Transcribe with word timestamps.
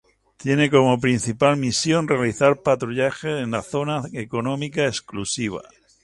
Tiene 0.35 0.71
como 0.71 0.99
principal 0.99 1.57
misión 1.57 2.07
realizar 2.07 2.63
patrullajes 2.63 3.43
en 3.43 3.51
la 3.51 3.61
Zona 3.61 4.01
Económica 4.13 4.87
Exclusiva. 4.87 5.61